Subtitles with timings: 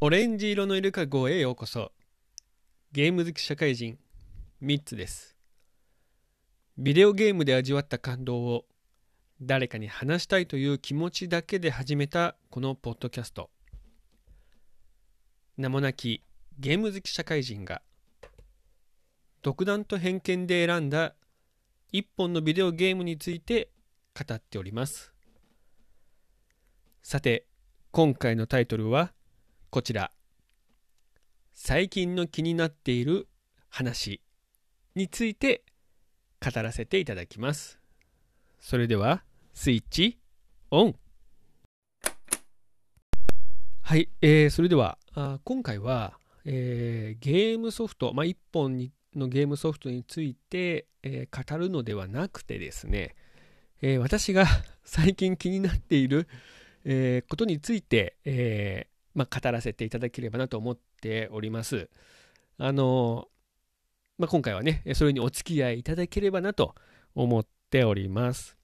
[0.00, 1.90] オレンジ色のイルカ号へようこそ。
[2.92, 3.98] ゲーム好き社会人。
[4.60, 5.36] ミッツです。
[6.78, 8.66] ビデオゲームで味わった感動を。
[9.42, 13.50] 誰かに話したいという気持ちだけで始めたこのポッドキャスト。
[15.56, 16.22] 名もなき
[16.58, 17.82] ゲーム好き社会人が
[19.42, 21.14] 独断と偏見で選んだ
[21.92, 23.68] 一本のビデオゲームについて
[24.16, 25.12] 語っております。
[27.02, 27.46] さて
[27.90, 29.12] 今回のタイトルは
[29.70, 30.12] こちら。
[31.52, 33.26] 最近の気になっている
[33.68, 34.22] 話
[34.94, 35.64] について
[36.40, 37.80] 語らせていただきます。
[38.60, 40.20] それではスイッチ
[40.70, 40.94] オン。
[43.82, 53.14] はい、えー、それではあ今回は、えー、ゲームソフト、まあ、1本にのゲームソフトについて、えー、語るのではなくてですね、
[53.82, 54.46] えー、私が
[54.84, 56.28] 最近気になっている、
[56.84, 61.88] えー、ことについて、えまあ、語らせていただければなと思っております。
[62.58, 63.28] あの、
[64.18, 66.74] まあ、今回はね、それにお付き合いいただければなと
[67.14, 68.56] 思っております。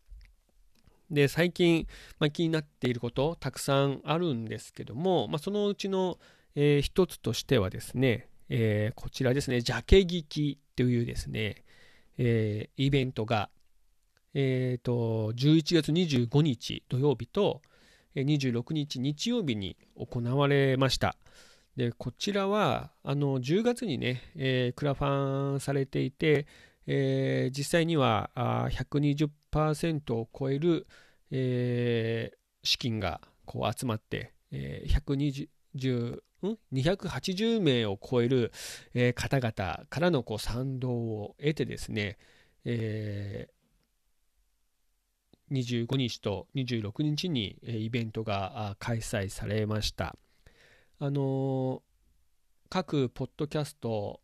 [1.10, 1.86] で、最近、
[2.18, 6.18] まあ、気になっていることたくさんあるんですけども、まあ、そのうちの、
[6.54, 11.64] えー、一つとしてはですね、えー、こちらですね、ジャケ聞きというですね、
[12.18, 13.50] えー、イベントが、
[14.34, 17.62] えーと、11月25日土曜日と、
[18.14, 21.16] 26日日曜日に行われました。
[21.76, 26.46] でこちらはあの10月にね、えー、クラファンされていて、
[26.86, 30.86] えー、実際にはあ120%を超える、
[31.30, 35.48] えー、資金がこう集まって、えー、120
[36.14, 38.52] ん280名を超える、
[39.14, 42.18] 方々からのこう賛同を得てですね、
[42.64, 43.48] え
[45.50, 50.16] 25日と26日にイベントが開催されました。
[50.98, 51.82] あの
[52.68, 54.20] 各ポッドキャスト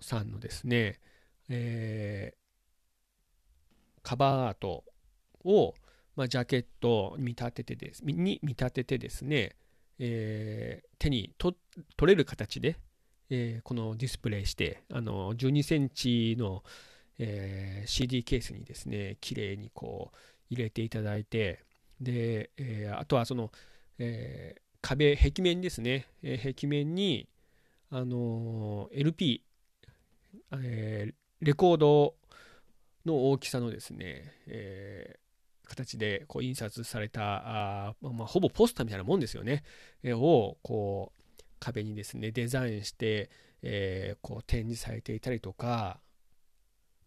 [0.00, 1.00] さんのですね、
[1.48, 4.84] えー、カバーアート
[5.44, 5.74] を、
[6.14, 9.56] まあ、ジャケットに見立ててですに見立ててですね、
[9.98, 11.56] えー、手に取
[12.02, 12.76] れる形で、
[13.30, 16.62] えー、このディスプレイしてあの12センチの、
[17.18, 20.16] えー、CD ケースにですね綺麗にこう
[20.50, 21.64] 入れていただいて
[22.00, 23.50] で、え、あとはその、
[23.98, 27.28] え、壁壁面ですね、え、壁面に
[27.90, 29.42] あの LP、
[30.60, 32.14] えレコード
[33.06, 35.18] の大きさのですね、え
[35.74, 39.62] 形でこう印刷されたあ、まあ、ほぼポスターみたいなもんですよね、
[40.02, 43.30] えをこう壁にですねデザインして、
[43.62, 46.00] えこう展示されていたりとか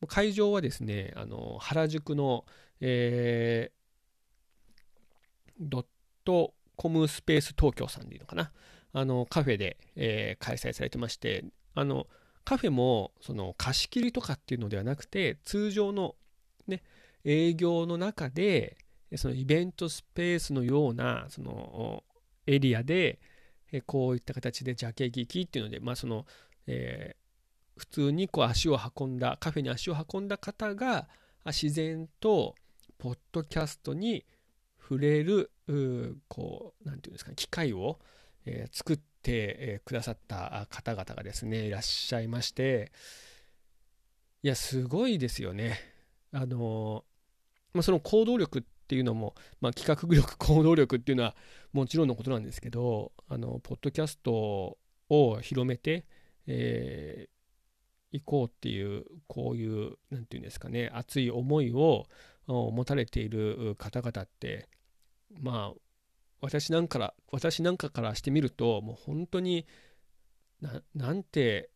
[0.07, 2.45] 会場はですねあの原宿の、
[2.81, 5.85] えー、ドッ
[6.23, 8.51] トコムスペース東京さんでいいのかな？
[8.93, 11.45] あのカフェで、えー、開催されてまして
[11.75, 12.07] あの
[12.43, 16.15] カフェもその貸し切りとかっていうのではなくて通常の、
[17.29, 18.77] 営業の中で
[19.17, 22.03] そのイベントスペースのようなその
[22.45, 23.19] エリアで
[23.85, 26.25] こういった形でジャケ聞きっていうので、まあその
[26.67, 31.09] えー、普通にこう足を運んだカフェに足を運んだ方が
[31.45, 32.55] 自然と
[32.97, 34.25] ポッドキャストに
[34.79, 35.51] 触れる
[36.29, 37.99] こう何て言うんですか、ね、機会を、
[38.45, 42.93] えー、作って、くださった方々がですねいらっしゃいまして
[44.41, 45.77] いやすごいですよね。
[46.31, 47.03] あの
[47.77, 51.35] まあ、その行動力っていうのも、まあ、企画力行動力っていうのは
[51.73, 54.77] もちろんのことなんですけどあのポッドキャスト
[55.09, 56.05] を広めて、
[56.47, 62.05] えー、いこうっていうこういう何て言うんですかね熱い思いを
[62.47, 64.69] 持たれている方々って
[65.41, 65.79] まあ
[66.39, 69.65] 私なんから私なんかからしてみるともう本当に
[70.95, 71.69] なんて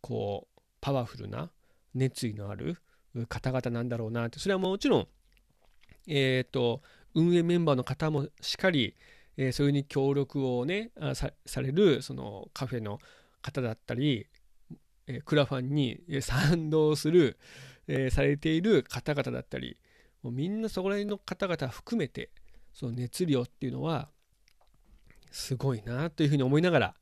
[0.00, 1.50] こうパワフルな
[1.94, 2.76] 熱意のある
[3.28, 5.08] 方々なんだろうなってそれはもちろん
[6.06, 6.82] えっ、ー、と
[7.14, 8.94] 運営メンバーの方もしっかり、
[9.36, 12.98] えー、そういうに協力をねされるそのカフェの
[13.42, 14.26] 方だったり、
[15.06, 17.38] えー、クラファンに賛同する、
[17.86, 19.76] えー、されている方々だったり
[20.22, 22.30] もうみんなそこら辺の方々含めて
[22.72, 24.08] その熱量っていうのは
[25.30, 26.94] すごいなというふうに思いながら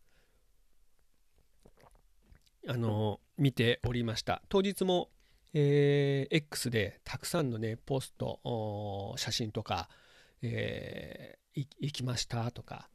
[2.68, 4.42] あの見ておりました。
[4.48, 5.08] 当日も、
[5.54, 9.88] えー、X でたくさんのねポスト写真とか、
[10.42, 12.88] えー、行きましたとか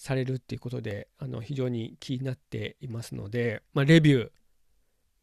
[0.00, 4.30] されるっていうことであの非常に気になっていますので、まあ、レビュー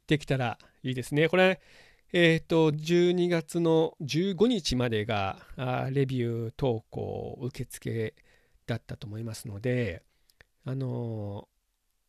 [0.06, 1.30] できたらいいですね。
[1.30, 1.60] これ
[2.14, 8.14] えっ、ー、と12月の15日までがあレビュー投稿受付
[8.68, 10.04] だったと思いますので、
[10.64, 11.48] あの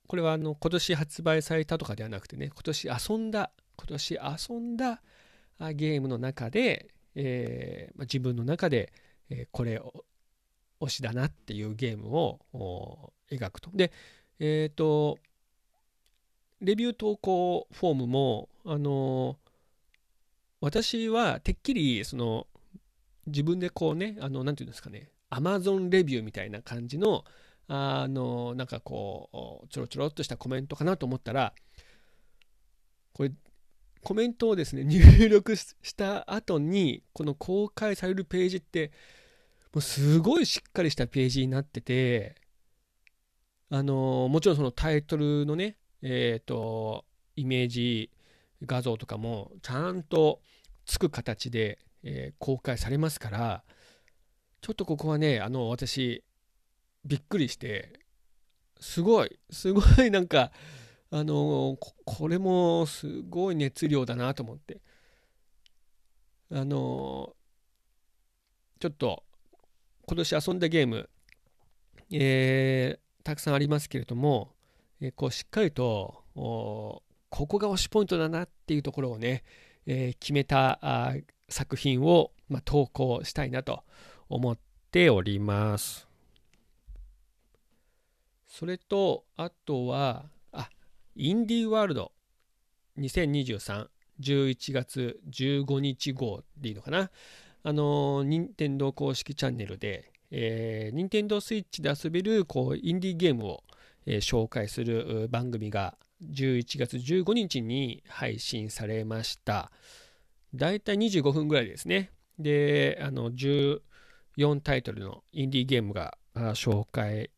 [0.07, 4.19] これはあの今年発売されたとかではなくてね今年遊んだ今年
[4.51, 5.01] 遊んだ
[5.73, 8.93] ゲームの中で、えー、自分の中で、
[9.31, 10.05] えこれを
[10.81, 13.71] 推しだなっていうゲームを描くと。
[13.75, 13.93] で、
[14.39, 15.19] えっ、ー、と、
[16.61, 19.37] レビュー投稿フォームも、あの
[20.61, 22.47] 私はてっきり、その、
[23.27, 27.25] 自分でこうね、あの、なんていうんですかね、Amazon レビューみたいな感じの、
[27.69, 31.53] あのなんかこうちょろちょろっとしたコメントかなと思ったら
[33.13, 33.33] これ
[34.03, 38.91] コメントをですね入力した後にこの公開されるページって
[39.73, 42.37] もうすごいしっかりしたページになってて
[43.71, 47.05] あのもちろんそのタイトルのねえっ、ー、と
[47.37, 48.11] イメージ
[48.65, 50.41] 画像とかもちゃんと
[50.87, 53.63] つく形で、えー、公開されますから
[54.61, 56.25] ちょっとここはねあの私
[57.05, 58.01] びっくりして
[58.81, 60.51] すごいすごい なんか
[61.11, 64.81] あのこれもすごい熱量だなと思って。
[66.51, 67.35] あの
[68.81, 69.23] ちょっと
[70.09, 71.11] 今年遊んだゲーム、
[72.11, 74.55] えー、たくさんありますけれども、
[75.03, 79.45] えー、こうしっかりとここが推しポイントだなっていうところをね、
[79.85, 81.13] えー、決めた
[81.51, 83.85] 作品を、まあ、投稿したいなと
[84.31, 84.59] 思っ
[84.91, 86.09] ております。
[88.47, 90.71] それと、あとは、あ、
[91.17, 92.13] インディーワールド
[92.99, 93.89] 2023、
[94.21, 97.11] 11月15日号でいいのかな？
[97.63, 103.65] あの、任天堂公式チャンネルで、えー、任天堂スイッチで遊べるこうインディーゲームを、
[104.07, 109.71] えー、紹介する番組が11月15日に配信されました。
[110.55, 112.11] だいたい25分ぐらいですね。
[112.39, 113.81] で、あの、14
[114.63, 116.17] タイトルのインディーゲームが
[116.55, 117.31] 紹介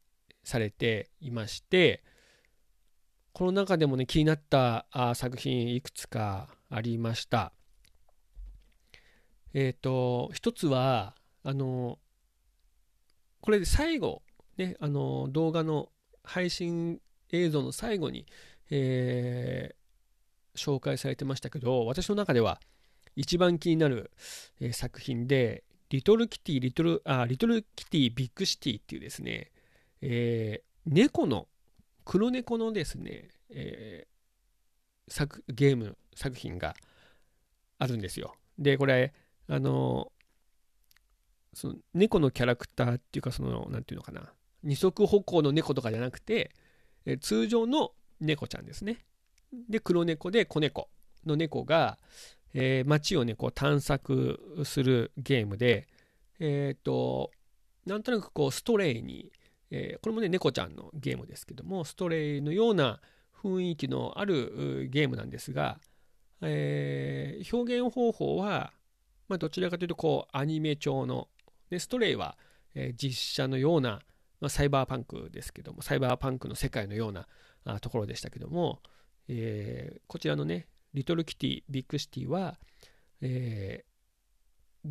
[0.44, 2.02] されていまして
[3.32, 7.52] この中でもね気になった作品いくつかありました
[9.54, 11.98] えっ、ー、と一つはあの
[13.40, 14.22] これで最後
[14.56, 15.88] ねあの動画の
[16.22, 17.00] 配信
[17.32, 18.26] 映像の最後に、
[18.70, 22.60] えー、紹介されてましたけど私の中では
[23.16, 24.10] 一番気になる、
[24.60, 29.50] えー、作品でリトルキティリトルあリトルキティビッグシティっていうですね
[30.02, 31.46] えー、猫の
[32.04, 36.74] 黒猫のですね、えー、作ゲーム作品が
[37.78, 38.34] あるんですよ。
[38.58, 39.12] でこれ
[39.50, 40.10] あの
[41.52, 46.52] その猫のキャラクターっていうかその何て言うのかな二足歩行の猫とかじゃなくて、
[47.06, 48.98] え、通常の猫ちゃんですね。
[49.68, 50.88] で黒猫で子猫
[51.26, 51.98] の猫が、
[52.54, 55.88] えー、街をねこう探索するゲームで
[56.38, 57.32] えっ、ー、と
[57.86, 59.32] なんとなくこうストレイに
[59.70, 63.00] えー、これもね、猫ちゃんのゲームですけども、ストレイのような
[63.42, 65.78] 雰囲気のあるゲームなんですが、
[66.42, 68.72] えー、表現方法は、
[69.30, 71.28] まあ、どちらかというと、こう、アニメ調の、
[71.70, 72.36] でストレイは、
[72.74, 74.00] え、実写のような、
[74.40, 77.28] まあ、サイバーパンクですけども、サイバーパンクの世界のような
[77.64, 78.82] あところでしたけども、
[79.28, 82.58] えー、こちらのね、リトルキティ、ビッグシティは、
[83.20, 84.90] えー、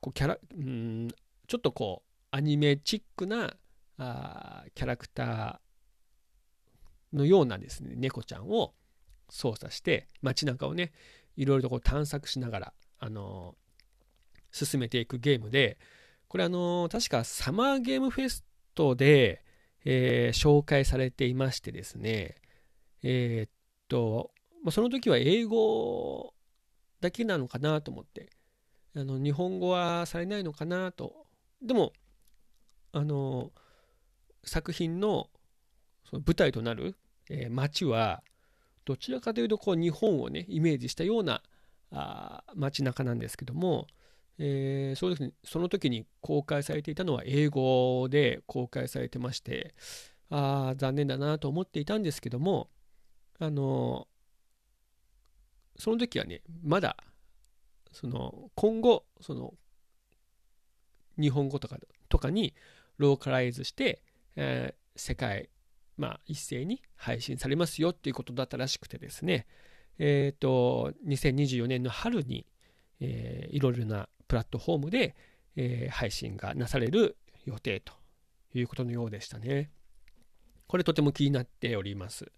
[0.00, 1.08] こうキャラ、うん、
[1.46, 3.54] ちょっとこう、アニメチックな
[3.98, 8.74] あキャラクターのようなですね猫ちゃんを、
[9.30, 10.92] 操作して街中をね
[11.36, 12.72] いろいろとこう探索しながら、
[13.04, 13.54] あの
[14.50, 15.76] 進めていくゲームで
[16.26, 18.44] これあの確かサマーゲームフェス
[18.74, 19.44] トで、
[19.84, 22.36] えー、紹介されていましてですね。
[23.02, 23.50] えー、っ
[23.88, 24.30] と、
[24.62, 26.32] まあ、その時は英語
[27.00, 28.30] だけなのかなと思って。
[28.96, 31.26] あの日本語はされないのかなと。
[31.60, 31.92] でも
[32.92, 33.52] あの
[34.44, 35.28] 作品の
[36.08, 36.96] その舞台となる、
[37.28, 38.22] えー、街は
[38.84, 41.42] どちらかというとこう日本をねイメージしたような
[41.94, 43.86] あ街中なんですけども、
[44.38, 49.74] えー、そうですその時に公開されていたのは英語で公開されてまして
[50.30, 52.68] あ残念だなと思っていたんですけども
[53.38, 54.08] あの
[55.78, 56.96] その時はねまだ
[57.92, 59.54] その今後その
[61.20, 62.54] 日本語とかとかに
[62.98, 64.02] ローカライズして、
[64.34, 65.48] えー、世界
[65.96, 69.46] まあ、一斉に配信されますよっていうことだったらしくてですね、
[69.98, 72.46] えっ、ー、と、2024年の春に、
[73.00, 75.14] えー、いろいろなプラットフォームで、
[75.56, 77.92] えー、配信がなされる予定と
[78.54, 79.70] いうことのようでしたね。
[80.66, 82.30] これとても気になっております。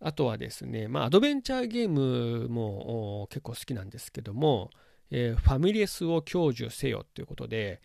[0.00, 4.70] あとはですね、まあ、アドベンチャーゲームも結構好きなんですけども、
[5.10, 7.80] えー、ファミレスを享受せよということで、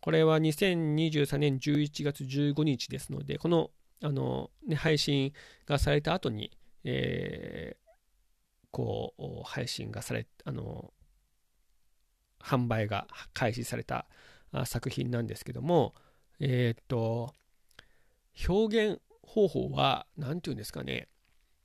[0.00, 3.70] これは2023年11月15日ですので、この
[4.02, 5.32] あの、ね、配信
[5.66, 6.52] がされた後に、
[6.84, 7.87] えー、
[8.70, 10.92] こう、配信がされ、あの、
[12.40, 14.06] 販売が開始された
[14.64, 15.94] 作品なんですけども、
[16.40, 17.34] えっ、と、
[18.48, 21.08] 表現方法は、何て言うんですかね、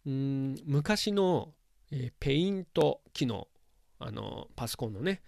[0.05, 1.53] うん昔の、
[1.91, 3.48] えー、ペイント機能、
[4.00, 5.22] あの、パソコンのね、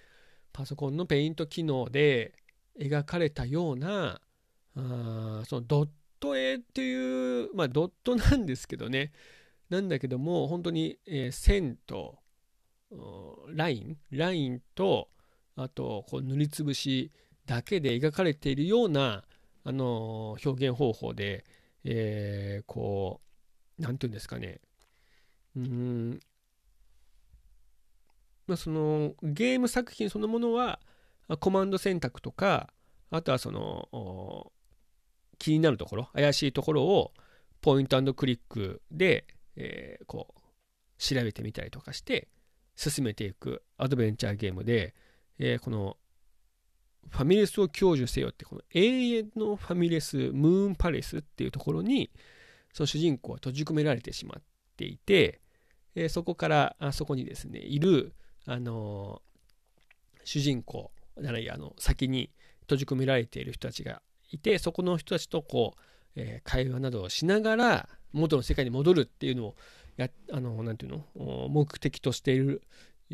[0.51, 2.33] パソコンのペイント機能で
[2.79, 4.21] 描かれたような、
[4.77, 5.89] あそのドッ
[6.19, 9.11] ト絵っていう、まあ、ドットなんですけどね、
[9.69, 12.19] なんだけども、本当に、えー、線と、
[13.49, 15.09] ライン、ラインと、
[15.55, 17.11] あと、こう塗りつぶし
[17.45, 19.23] だけで描かれているような、
[19.63, 21.45] あのー、表現方法で、
[21.83, 23.19] えー、こ
[23.79, 24.59] う、なんていうんですかね、
[25.55, 26.19] うん、
[28.47, 30.79] まあ、そのゲーム作品そのものは
[31.39, 32.69] コマンド選択とか
[33.11, 34.51] あとはその
[35.39, 37.11] 気になるところ怪しいところを
[37.61, 40.41] ポイントクリックで、えー、こう
[40.97, 42.27] 調べてみたりとかして
[42.75, 44.93] 進めていくアドベンチャーゲームで、
[45.39, 45.97] えー、この
[47.09, 52.09] ファミレスを享受せよってこの永遠のファミレスムーンパレスっていうところに
[52.73, 54.43] その主人公は閉じ込められてしまっ
[54.75, 55.39] ていて、
[55.95, 58.13] えー、そこからあそこにですねいる、
[58.45, 62.31] あのー、主人公ならいあの先に
[62.61, 65.79] 閉じ込められている人たちがいてそこの人たちとこう、
[66.15, 69.55] えー、会話などをしながら元の世界に戻るっていうのを
[69.97, 71.47] やあのなていうの？
[71.49, 72.61] 目的としている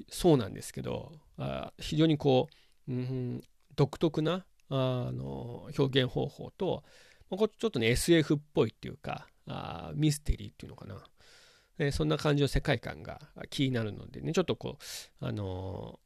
[0.09, 2.47] そうなんですけどあ非常にこ
[2.87, 3.43] う、うん、
[3.75, 6.83] 独特なあの表現方法と
[7.29, 11.03] こちょっとね SF っぽいっていうかあミステリーっていうのかな、
[11.77, 14.77] えー、そんな感じの世界観が気になるのでねちょっとこ
[15.21, 15.99] うあの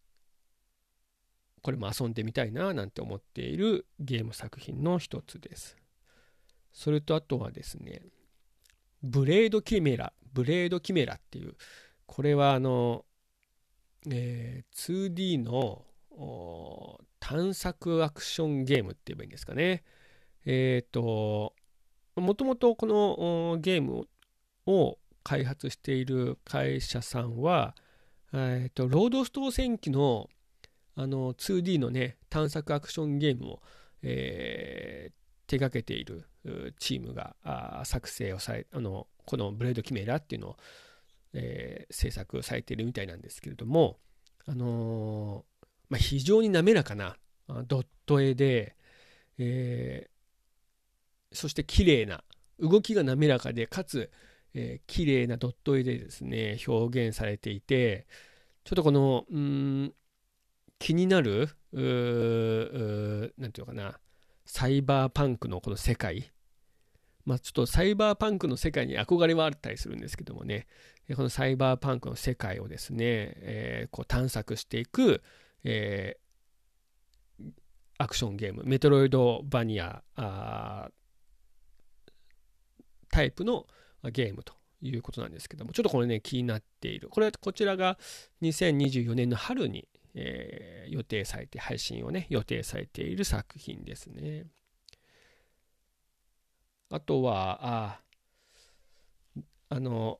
[1.62, 5.78] これも遊んでみたいななんて思っているゲーム作品の一つです。
[6.76, 8.02] それとあとはですね、
[9.02, 11.56] ブレードキメラ、ブレードキメラっていう、
[12.06, 13.06] これはあの、
[14.12, 15.86] えー、2D の
[17.22, 19.86] 探索アクションゲームって言えばいいんですかね。
[20.46, 21.56] えっ、ー、と、
[22.18, 24.10] もともとこのゲーム
[24.66, 27.74] を開発している会社さんは、
[28.34, 30.30] えーと、ロードストー戦記の
[30.98, 33.62] あの 2D のね探索アクションゲームを、
[34.02, 35.14] えー、
[35.50, 36.26] 手掛けている
[36.80, 37.36] チームが
[37.86, 40.58] 作成をされあのこのブレードキメラっていうのを、
[41.34, 43.98] えー、制作されているみたいなんですけれども、
[44.46, 47.18] あのー、まあ、非常に滑らかな
[47.68, 48.76] ドット絵で、
[49.38, 52.24] えー、そして綺麗な
[52.60, 54.12] 動きが滑らかでかつ、
[54.54, 58.08] えー、綺麗なドット絵でですね表現されていて
[58.64, 59.94] ちょっとこのうん
[60.80, 64.00] 気になる、何て言うかな、
[64.46, 66.32] サイバーパンクのこの世界、
[67.26, 70.68] まあ、ちょっとサイバーパンクの世界に憧れはあったりするんですけどもね、
[71.16, 75.22] このサイバーパンクの世界をですね、えー、こう探索していく、
[75.64, 77.52] えー、
[77.98, 80.04] アクションゲーム、メトロイドバニア
[83.10, 83.66] タイプの
[84.12, 87.10] ゲームということなんですけども、ちょっとこれね、気になっている。
[87.10, 87.98] これ、こちらが
[88.42, 94.46] 2024年の春にえー、予定されて、配信をね、予定されている作品ですね。
[96.90, 98.02] あとは、あ、
[99.70, 100.20] あの、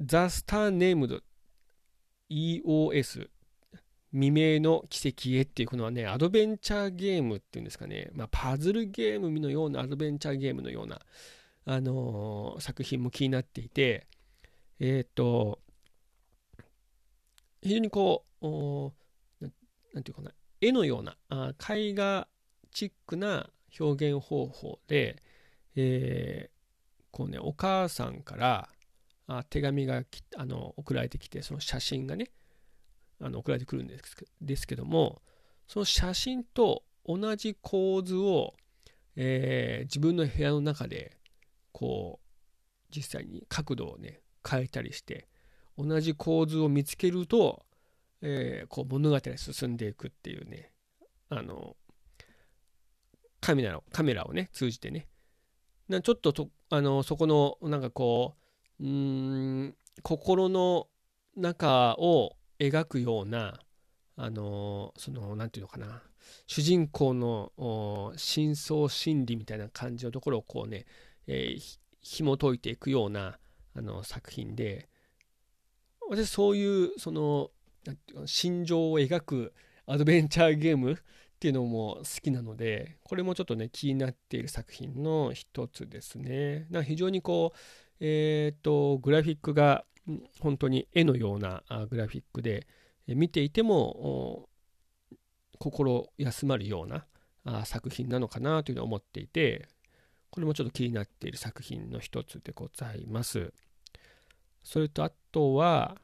[0.00, 1.22] The Star Named
[2.30, 3.28] EOS
[4.12, 11.00] 未明の奇跡へっていうこのはね、アドベンチャーゲームっていうんですかね、まあ、パズルゲームのようなアドベンチャーゲームのような、
[11.66, 14.06] あのー、作品も気になっていて、
[14.80, 15.58] えっ、ー、と、
[17.60, 18.92] 非常にこう、お
[19.92, 22.28] なんていうかな、絵のような、あ絵画
[22.72, 25.22] チックな表現方法で、
[25.80, 28.68] えー、こうね、お母さんから
[29.28, 30.02] あ手紙が
[30.36, 32.30] あの送られてきて、その写真がね、
[33.20, 35.22] あの送られてくるんですですけども、
[35.68, 38.54] その写真と同じ構図を、
[39.14, 41.16] えー、自分の部屋の中で、
[41.70, 45.28] こう、実際に角度をね、変えたりして、
[45.76, 47.64] 同じ構図を見つけると、
[48.20, 50.72] えー、こう物語が進んでいくっていうね、
[51.28, 51.76] あの、
[53.40, 55.06] カメラをカメラをね、通じてね、
[55.88, 58.36] なちょっととあのそこのなんかこ
[58.80, 60.88] う、うん、心の
[61.36, 63.60] 中を描くような、
[64.16, 66.02] あのその、なんていうのかな、
[66.46, 70.86] 主人公の深層心理みたいな感じのところをこうね、
[71.26, 73.38] えー、紐解いていくような
[73.74, 74.88] あの作品で、
[76.10, 77.50] 私そういうその
[78.26, 79.52] 心情を描く
[79.86, 80.98] アドベンチャーゲーム
[81.38, 86.66] っていうのも好きなのでこれもちょっとね気になっている作品の一つですね。
[86.68, 87.58] な非常にこう
[88.00, 89.84] えっ、ー、とグラフィックが
[90.40, 92.66] 本当に絵のようなグラフィックで
[93.06, 94.48] 見ていても
[95.60, 99.68] 心休まるような作品なのかなというのを思っていて
[100.30, 103.52] これもちょっと気になっている作品の一つでございます。
[104.64, 105.98] それとあとは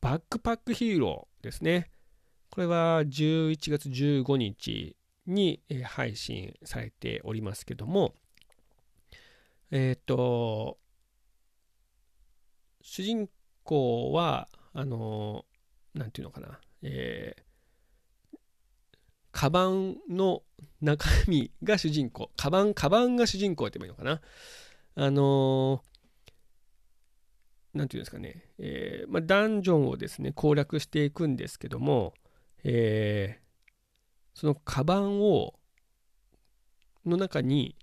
[0.00, 1.90] バックパックヒーローですね。
[2.54, 4.94] これは11月15日
[5.26, 8.14] に配信されておりますけども、
[9.72, 10.78] えっ、ー、と、
[12.80, 13.28] 主人
[13.64, 15.44] 公は、あの、
[15.94, 18.38] なんていうのかな、えー、
[19.32, 20.42] カバンの
[20.80, 22.30] 中身が主人公。
[22.36, 24.22] カバン、カバンが主人公って言えばいいのか
[24.94, 25.04] な。
[25.06, 25.82] あの
[27.74, 32.14] なんていうんですかね、えー、まあ、ダンジョンをですね、攻略していくんですけども、
[32.64, 35.54] えー、そのカバンを、
[37.06, 37.76] の中に、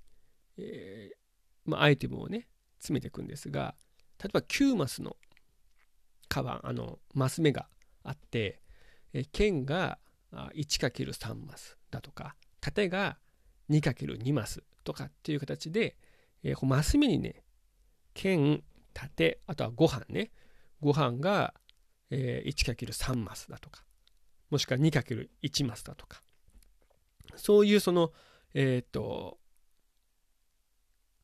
[0.58, 2.48] えー、まあ、アイテムをね、
[2.80, 3.76] 詰めていくんですが、
[4.20, 5.15] 例えば9マスの
[6.28, 7.67] カバン、あの、マス目が
[8.04, 8.62] あって、
[9.13, 10.00] えー、剣が
[10.32, 13.17] 1×3 マスだとか、縦が
[13.70, 15.96] 2×2 マスとかっていう形で、
[16.44, 17.44] えー、マス目にね、
[18.13, 18.63] 剣、
[18.94, 20.32] 縦、あとはご飯ね。
[20.82, 21.54] ご飯が、
[22.10, 23.84] えー、1×3 マスだとか、
[24.52, 26.22] もしくは 2×1 マスだとか、
[27.36, 28.12] そういうその、
[28.54, 29.40] えっ、ー、と、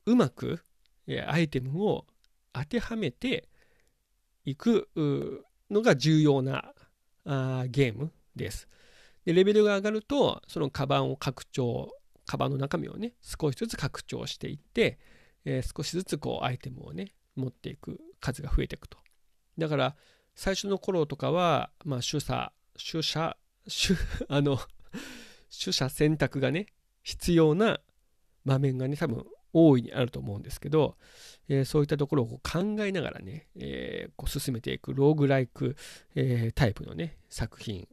[0.05, 0.61] うまく、
[1.27, 2.05] アイテムを
[2.51, 3.47] 当てはめて
[4.43, 4.89] いく
[5.69, 6.73] のが重要な
[7.25, 8.67] あゲームです。
[9.25, 11.91] で、レベルが上がると、そのカバンを拡張、
[12.25, 14.99] カバンの中身をね、少しずつ拡張していって、
[15.45, 18.97] えー、少しずつこうアイテムをね、持っていく数が増えていくと。
[19.57, 19.95] だから
[20.35, 23.37] 最初の頃とかは、まあ、主査、主者、
[23.67, 23.95] 主、
[24.29, 24.57] あの、
[25.49, 26.67] 取捨選択がね、
[27.03, 27.81] 必要な
[28.45, 30.97] 場面がね、多分大いにあると思うんですけど、
[31.49, 35.75] えー、そういったところを考えながらね、えー、こう進めていくローグライク、
[36.15, 37.87] えー、タイプのね、作品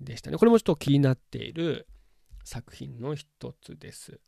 [0.00, 0.36] でしたね。
[0.38, 1.86] これもちょっと気になっている
[2.44, 4.20] 作品の一つです。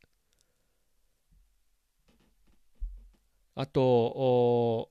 [3.55, 4.89] あと、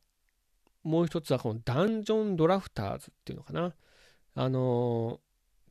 [0.83, 3.75] もう一つはこのダンジョンドラフターズっていうのかな。
[4.35, 5.21] あの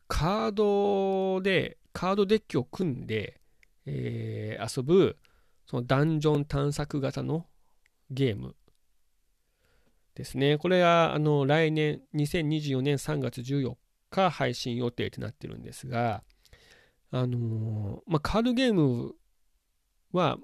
[0.07, 3.39] カードで、カードデッキを組んで、
[3.85, 5.17] えー、遊ぶ、
[5.65, 7.45] そのダンジョン探索型の
[8.09, 8.55] ゲーム
[10.15, 10.57] ですね。
[10.57, 13.75] これは、あの、来年、2024年3月14
[14.09, 16.23] 日配信予定となってるんですが、
[17.11, 19.15] あのまあ、カードゲーム
[20.11, 20.37] は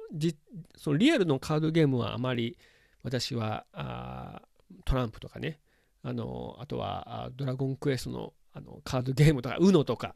[0.77, 2.57] そのリアルのカードゲームはあまり
[3.03, 4.41] 私はあ
[4.83, 5.59] トランプとかね
[6.07, 10.15] あのあとはドラゴンクエストのあのカードゲームとか UNO とか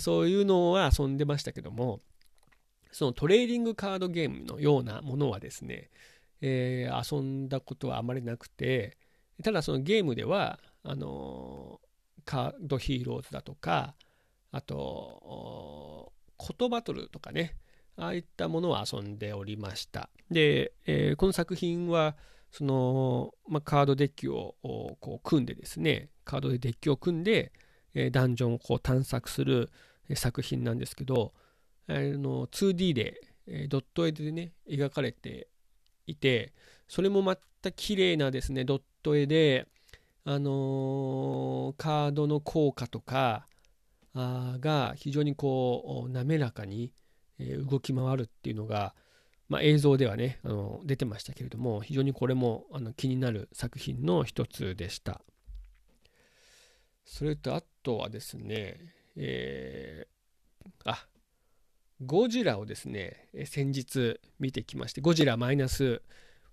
[0.00, 2.00] そういうのは遊んでましたけども
[2.92, 5.88] そのトレーディングカードゲームのようなものはですね、
[6.42, 8.98] えー、遊んだことはあまりなくて
[9.42, 11.80] ただそのゲームではあの
[12.26, 13.94] カードヒーローズだとか
[14.52, 17.56] あとコトバトルとかね
[17.96, 20.08] ああいったものを遊んでおりました。
[20.30, 22.16] で、えー、この作品は、
[22.50, 27.52] その、まあ、カードデッキをこう組んでですね、カードでデッキを組んで、
[27.94, 29.70] え、ダンジョンをこう探索する
[30.14, 31.32] 作品なんですけど、
[31.86, 35.48] あの 2D で、え、ドット絵でね、描かれて
[36.06, 36.52] いて、
[36.88, 39.66] それもまた綺麗なですね、ドット絵で、
[40.24, 43.46] あのー、カードの効果とか
[44.14, 46.92] が非常にこう滑らかに
[47.38, 48.94] 動き回るっていうのが、
[49.50, 55.20] まあ、映像ではねあの出てましたけれども非常にこれもあの気になる作品の一つでした。
[57.04, 58.78] それとあとはですね
[59.16, 61.06] えー、あ
[62.06, 66.00] ゴジラをですね先日見てきましてゴジラマイナス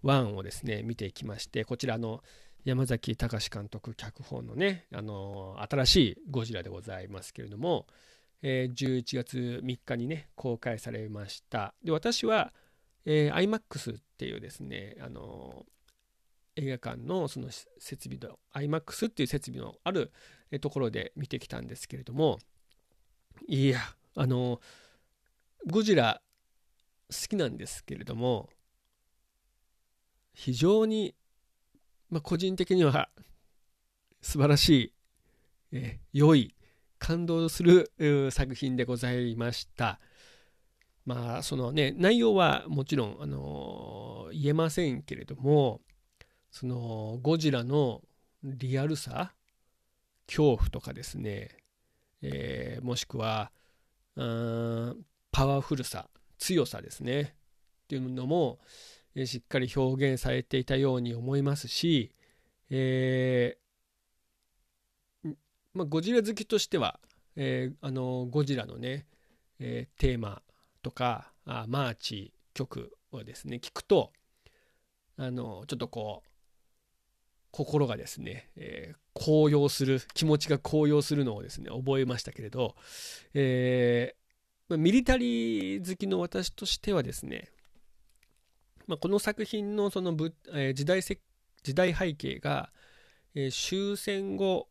[0.03, 2.23] 1をですね見てきましてこちらの
[2.67, 7.87] 山崎隆監督脚本のね、あの新しいゴジラでございますけれども、
[8.41, 11.73] えー、11月3日にね公開されました。
[11.81, 12.51] で私は、
[13.07, 15.65] えー、IMAX っていうですね、あの
[16.57, 20.11] 映画館のその設備の IMAX っていう設備のある
[20.61, 22.39] ところで見てきたんですけれども
[23.47, 23.79] いや
[24.15, 24.59] あの
[25.67, 26.21] ゴジラ
[27.09, 28.49] 好きなんですけれども
[30.33, 31.15] 非常に
[32.09, 33.09] まあ、個人的には
[34.21, 34.93] 素晴らしい、
[35.73, 36.55] え良い
[36.99, 37.91] 感動する
[38.31, 39.99] 作品でございました。
[41.07, 45.81] まあそのね内容はもちろん、あの、言えませんけれども
[46.51, 48.01] そのゴジラの
[48.43, 49.33] リアルさ
[50.27, 51.49] 恐怖とかですね、
[52.21, 53.51] えー、もしくは
[55.31, 57.25] パワフルさ強さですねっ
[57.87, 58.59] ていうのも
[59.17, 62.13] え、しっかり表現されていたように思いますし、
[62.69, 65.33] えー、
[65.73, 66.99] まあ、ゴジラ好きとしては、
[67.35, 69.07] えー、あのゴジラのね、
[69.59, 70.43] え、テーマ
[70.87, 74.13] とかあマーチ曲をですね聞くと
[75.17, 76.29] あのちょっとこう
[77.51, 82.75] 心がですね、えー、高揚する気持ちが高揚するのをですね覚えましたけれど、
[83.33, 87.49] えー、ミリタリー好きの私としてはですね
[88.87, 91.19] まあ、この作品のそのぶ、えー、時代せ
[91.63, 92.69] 時代背景が、
[93.35, 94.69] えー、終戦後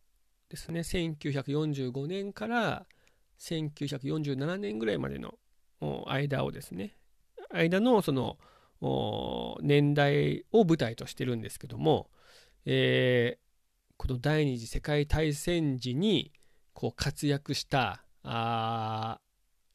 [0.48, 2.87] ですね1945年から
[3.38, 5.35] 1947年ぐらいまでの
[5.80, 6.96] 間をですね
[7.50, 8.38] 間のその
[9.62, 12.10] 年代を舞台としてるんですけども、
[12.64, 16.32] えー、この第二次世界大戦時に
[16.74, 19.20] こう活躍したあ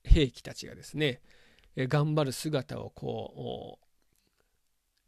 [0.04, 1.22] 兵器たちがですね
[1.78, 3.86] 頑張る姿をこう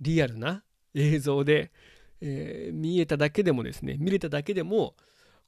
[0.01, 1.71] リアルな映像で、
[2.21, 4.95] えー、見えただけでもですね見れただけでも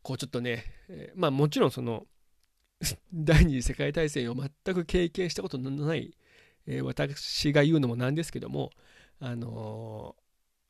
[0.02, 2.06] こうちょっとね、えー、まあもちろんその
[3.14, 6.16] 第二次世界大戦を全く経験したことのない、
[6.68, 8.72] えー、私が言うのもなんですけども
[9.20, 10.16] あの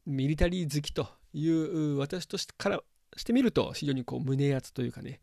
[0.05, 2.79] ミリタリー好きという私としてから
[3.17, 5.19] してみると非常にこう胸熱というかね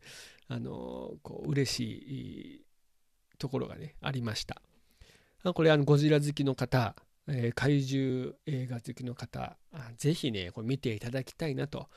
[0.47, 2.65] あのこう嬉しい
[3.37, 4.61] ところがねありました。
[5.53, 6.95] これあのゴジラ好きの方
[7.27, 9.57] えー、怪獣映画好きの方、
[9.97, 11.87] ぜひね、これ見ていただきたいなと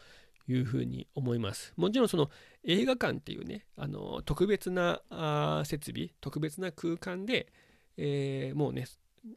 [0.49, 1.73] いうふうに思います。
[1.77, 2.31] もちろんその
[2.65, 7.53] 映画館っていうね、あの特別なあ設備、特別な空間で、
[7.97, 8.87] えー、もうね、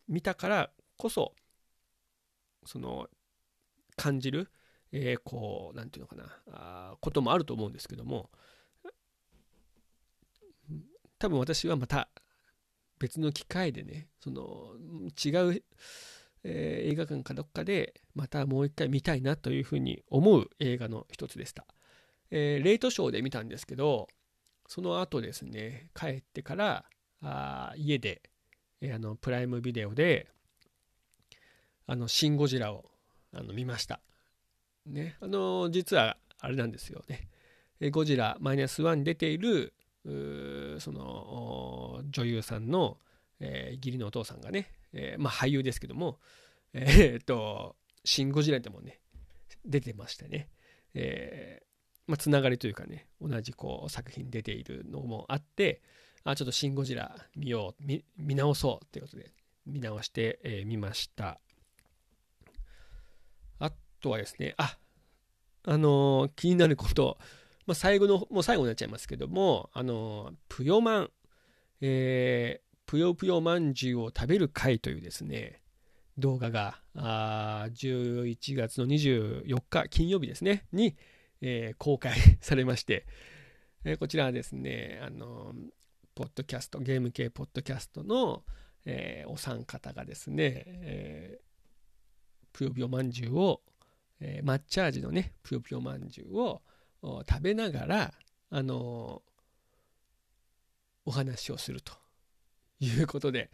[0.08, 1.34] 見たからこそ、
[2.66, 3.08] その
[3.96, 4.50] 感じる、
[4.92, 8.30] えー、こう、なんていうのかな、あこともあると思うんですけども、
[11.20, 12.10] 多分私はまた
[12.98, 14.74] 別の機会でねその
[15.24, 15.64] 違う、
[16.44, 21.66] えー、映画館かどっかでまたもう一回見たいなというふうに思う映画の一つでした、
[22.32, 24.08] えー、レイトショーで見たんですけど
[24.68, 26.86] その後ですね帰ってから
[27.22, 28.22] あ家で、
[28.82, 30.28] えー、あのプライムビデオで
[31.88, 32.86] あのシン・ゴジラを
[33.34, 34.00] あの見ました。
[34.86, 37.28] ねあの実はあれなんですよね。
[37.92, 39.74] ゴジラマイナスワンに出ている
[40.80, 42.98] その女優さんの、
[43.40, 46.20] えー、義理のお父さんがね、えー、まあ俳優ですけども、
[46.74, 49.00] えー、っと、シン・ゴジラでもね、
[49.66, 50.50] 出てましてね、
[50.94, 51.66] えー、
[52.08, 55.82] まあ、つながりというかね、同じこう作品出ているのもあって、
[56.24, 59.32] あ、ちょっとシン・ゴジラ見よう、見見直そうっていうことで、
[59.66, 61.40] 見直してみ、えー、ました。
[63.60, 63.72] あ
[64.02, 64.78] とはですね、あ、
[65.64, 67.18] あのー、気になること、
[67.68, 71.12] まあ、最後の、もう最後になっちゃいますけども、あの、ぷよまん、
[71.82, 75.62] えー、ぷよぷよまんじゅうを食べる会というですね、
[76.18, 80.98] 動画が、あ11月の24日、金曜日ですね、に、
[81.40, 83.06] えー、公開されまして、
[83.84, 85.54] えー、こちらはですね、あの、
[86.16, 88.44] ポッドキャスト、ゲーム系ポッドキャストの、
[88.86, 91.40] えー、お三方がですね、え、
[92.54, 93.62] ぷよぷよまんじゅうを、
[94.20, 96.64] えー、抹茶味のね、ぷよぷよまんじゅうを、
[97.04, 98.14] 食べながら、
[98.50, 99.22] あの
[101.06, 102.09] お話をすると。
[102.80, 103.50] いうことで、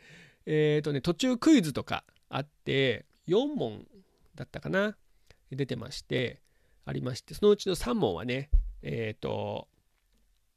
[0.45, 3.85] えっ、ー、とね、途中クイズとかあって、4問
[4.35, 4.95] だったかな、
[5.51, 6.41] 出てまして、
[6.85, 8.49] ありまして、そのうちの3問はね、
[8.81, 9.67] えっ、ー、と、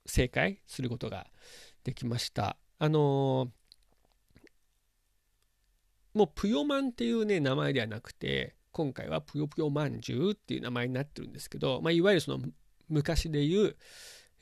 [0.07, 1.27] 正解することが
[1.85, 2.57] できました。
[2.81, 3.51] あの
[6.15, 12.39] もうぷよまんっていうね、名前ではなくて、今回はぷよぷよまんじゅうっていう名前になってるんですけど、まあ、いわゆるその
[12.89, 13.77] 昔で言う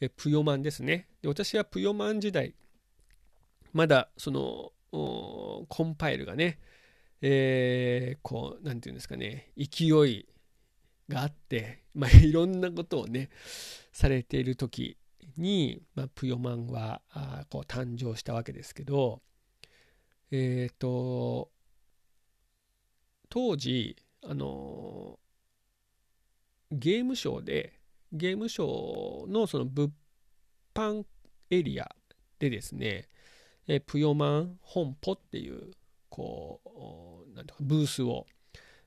[0.01, 1.09] えぷよまんですね。
[1.23, 2.55] で私はぷよまん時代、
[3.77, 6.59] まだそのコンパイルがね、
[7.21, 10.27] えー、こう、なんていうんですかね、勢い
[11.11, 13.29] があって、まあ、 いろんなことをね、
[13.93, 14.97] されている時
[15.37, 19.21] に、まあ、ぷよまんはあこう誕生したわけですけど、
[20.31, 21.51] えっ、ー、と、
[23.29, 25.19] 当時、あの
[26.73, 27.79] ゲームショーで、
[28.11, 29.91] ゲームショーのその物
[30.75, 31.05] 販
[31.51, 31.95] エリア
[32.39, 33.11] でですね、
[33.69, 35.73] えぷよまん本舗っていう、
[36.09, 36.61] こ
[37.31, 38.27] う、なんとかブースを、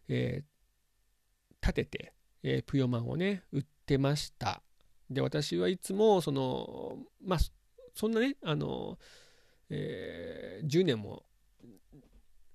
[0.07, 2.13] えー、立てて、
[2.43, 4.61] えー、ぷよまんをね、売ってました。
[5.09, 7.39] で、私はいつも、その、まあ、
[7.95, 8.97] そんなね、あの、
[9.69, 11.23] えー、10年も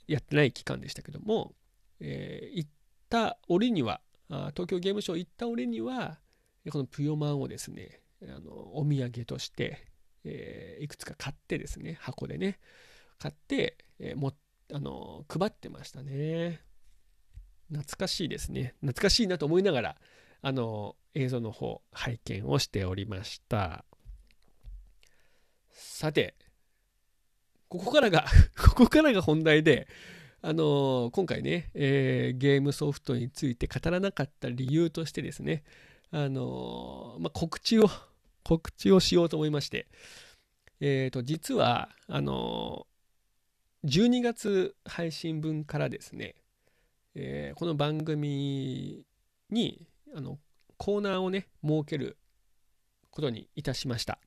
[0.07, 1.55] やってない期間でしたけども、
[2.01, 2.71] えー、行っ
[3.09, 6.19] た折にはあ、東京ゲームショウ行った折には、
[6.71, 9.87] このぷよまんをですね、あのお土産として、
[10.25, 12.59] えー、いくつか買ってですね、箱でね、
[13.19, 14.33] 買って、えー、も
[14.73, 16.61] あの配ってましたね。
[17.71, 18.75] 懐かしいですね。
[18.81, 19.97] 懐かしいなと思いながら、
[20.43, 23.85] あの映像の方、拝見をしておりました。
[25.71, 26.35] さて、
[27.69, 29.89] ここからが ここからが本題で、
[30.43, 35.65] あの今回ね、えー、ゲームソフトについて語らなかった理由としてですね、
[36.11, 37.89] あのまあ、告知を、
[38.45, 39.89] 告知をしようと思いまして、
[40.81, 42.95] え、ー、と、実は、あのー
[43.85, 46.37] 12月配信分からですね、
[47.15, 49.05] えー、この番組
[49.51, 50.39] に、あの、
[50.79, 52.17] コーナーをね、設ける
[53.11, 54.19] ことにいたしました。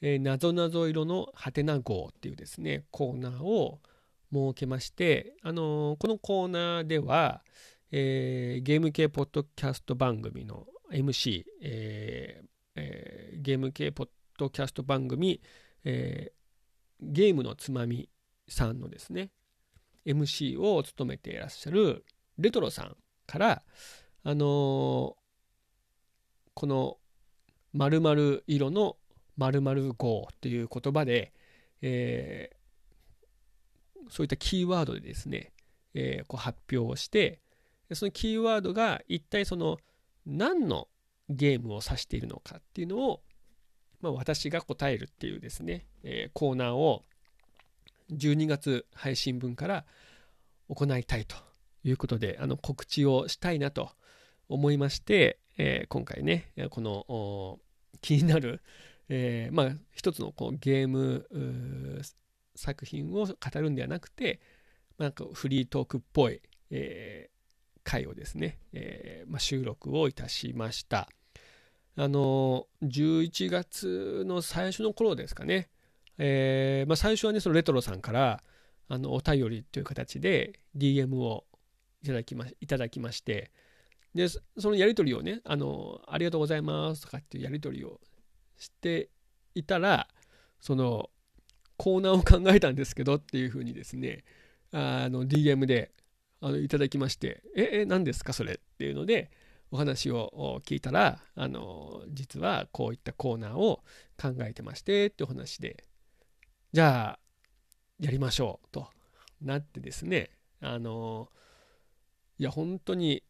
[0.00, 3.78] えー、なぞなぞ色のハテナ号っていうですね、コーナーを
[4.32, 7.44] 設けまして、あのー、このコーナーでは、
[7.92, 15.40] えー、ゲーム系ポッドキャスト番組の MC、えーえー、ゲーム系ポッドキャスト番組、
[15.84, 18.08] えー、ゲームのつまみ
[18.48, 19.30] さんのですね、
[20.06, 22.04] MC を務めていらっしゃる
[22.38, 23.62] レトロさんから、
[24.22, 24.44] あのー、
[26.54, 26.98] この
[27.72, 28.96] 〇〇色の
[29.36, 31.32] 〇〇号っていう言葉で、
[31.82, 35.52] えー、そういったキーワードでですね、
[35.94, 37.40] えー、こう発表をして、
[37.92, 39.78] そのキーワードが一体その
[40.26, 40.88] 何の
[41.28, 43.20] ゲームを指しているのかっていうのを、
[44.00, 47.04] まあ、私が答えるっていうですね、えー、コーナーを
[48.12, 49.84] 12月配信分から
[50.68, 51.36] 行いたいと
[51.84, 53.90] いうことで、あの告知をしたいなと
[54.48, 57.58] 思いまして、えー、今回ね、この
[58.00, 58.62] 気になる、
[59.08, 62.02] えー、まあ一つのこうゲーム
[62.54, 64.40] 作品を語るんではなくて、
[64.98, 67.30] なんかフリートークっぽい、え
[67.88, 71.08] 回をですね、えー、まあ、収録をいたしました。
[72.00, 75.68] あの11月の最初の頃ですかね、
[76.16, 78.40] えー、まあ、最初はね、そのレトロさんから
[78.88, 81.44] あのお便りという形で DM を
[82.02, 83.50] いただきまいただきまして、
[84.14, 88.00] で、そのやり取りをね、あの、ありがとうございますとかっていうやり取りを
[88.56, 89.10] して
[89.56, 90.06] いたら、
[90.60, 91.10] その、
[91.76, 94.22] コーナーを考えたんですけどっていうふうにですね、
[94.70, 95.90] あの、DM で
[96.40, 99.32] あのいただきまして、え、え、何ですかそれっていうので、
[99.70, 103.82] お話を聞いたら、あの、実はこういったコーナーを
[104.20, 105.84] 考えてましてってお話で、
[106.72, 107.18] じゃあ、
[108.00, 108.88] やりましょうと
[109.42, 111.28] なってですね、あの、
[112.38, 113.22] いや、本当に、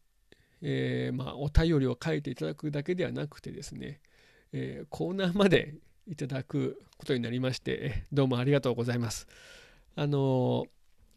[0.61, 4.01] えー、まあ、お便りを書いていただくだけではなくてですね、
[4.51, 5.75] えー、コーナーまで
[6.07, 9.27] いただくことになりまして、どうもありがとうございます。
[9.95, 10.65] あの、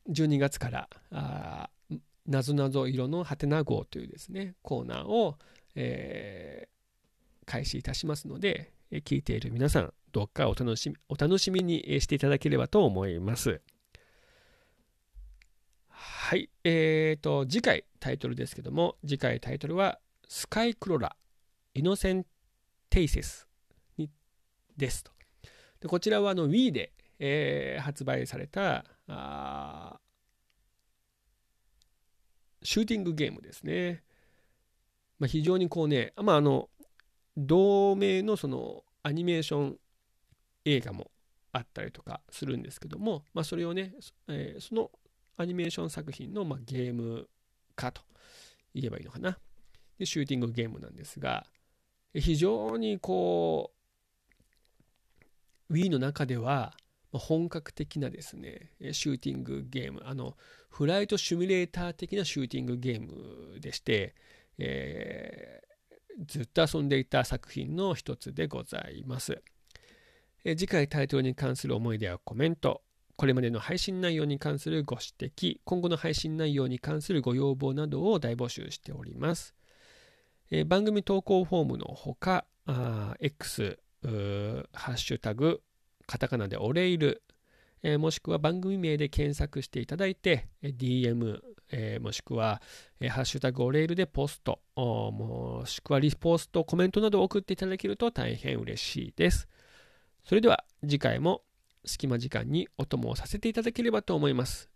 [0.08, 1.70] 12月から
[2.26, 5.38] なぞなぞ色のハテナ号というですね、コーナーを、
[5.74, 13.60] えー、開始いたしますので、聞いている皆さん、どうかお楽しみお楽しみにしていただければと思います。
[15.88, 16.50] はい。
[16.64, 21.16] えーと、次回タイトルですけども、次回タイトルは、スカイクロラ、
[21.74, 22.26] イノセン
[22.90, 23.48] テイセス
[23.96, 24.10] に
[24.76, 25.12] ですと。
[25.80, 29.98] でこちらはあの Wii で、えー、発売されたあ
[32.64, 34.02] シューティングゲームですね。
[35.18, 36.68] まあ、非常にこうね、まあ、あの、
[37.36, 39.76] 同名のそのアニメーション
[40.64, 41.10] 映画も
[41.52, 43.94] あったりとかするんですけども、まあ、それをね、
[44.28, 44.90] えー、その
[45.36, 47.28] アニメーション作品のまゲーム
[47.74, 48.02] 化と
[48.74, 49.38] 言えばいいのかな。
[49.98, 51.46] でシューティングゲームなんですが
[52.14, 53.72] 非常にこ
[55.70, 56.74] う Wii の中では
[57.18, 60.36] 本格的なですねシューティングゲームあの
[60.70, 64.14] フライトシミュレーター的なシューティングゲームでして、
[64.58, 69.42] えー、ずっと遊んでいた作品の一つでございます、
[70.44, 72.82] えー、次回タイトルに関する思い出やコメント
[73.16, 79.54] これまでの配信内容に関するご指摘今後の配信内容に関するご要望などを大募集しております。
[80.50, 82.44] えー、番組投稿フォームのほか、
[83.20, 85.62] X、ハッシュタグ、
[86.06, 87.22] カタカナでおレイル、
[87.82, 92.62] えー、もしくは番組名で検索していただいて、DM、えー、もしくは、
[93.00, 99.48] えー、ハッシュタグおレイルでポスト、もしくはリポスト、コメントなどを送っていただけると大変嬉しいです。
[100.24, 101.42] それでは次回も
[101.84, 104.68] 隙間時間にお供をさせていただければと思います。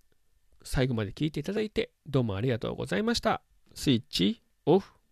[0.62, 3.42] 最後まで聞いていただいてどうもありがとうございました。
[3.74, 5.06] スイッチオフ。